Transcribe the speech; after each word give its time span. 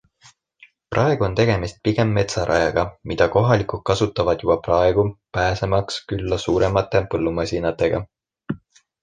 Praegu 0.93 1.25
on 1.25 1.35
tegemist 1.39 1.75
pigem 1.87 2.13
metsarajaga, 2.15 2.85
mida 3.11 3.27
kohalikud 3.35 3.83
kasutavad 3.91 4.41
juba 4.47 4.57
praegu, 4.69 5.05
pääsemaks 5.39 6.01
külla 6.15 6.41
suuremate 6.47 7.05
põllumasinatega. 7.15 8.03